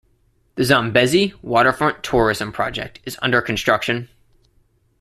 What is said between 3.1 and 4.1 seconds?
under construction.